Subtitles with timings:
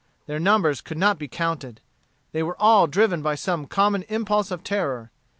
[0.25, 1.79] Their numbers could not be counted.
[2.31, 5.11] They were all driven by some common impulse of terror.